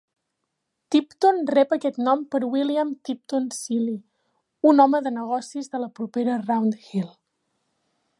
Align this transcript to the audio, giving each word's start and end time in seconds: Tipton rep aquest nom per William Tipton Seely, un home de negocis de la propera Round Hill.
Tipton 0.93 1.41
rep 1.53 1.75
aquest 1.75 1.99
nom 2.07 2.23
per 2.35 2.39
William 2.55 2.93
Tipton 3.09 3.45
Seely, 3.57 3.95
un 4.71 4.85
home 4.87 5.03
de 5.09 5.13
negocis 5.19 5.71
de 5.75 5.83
la 5.85 5.91
propera 6.01 6.39
Round 6.49 6.81
Hill. 6.89 7.13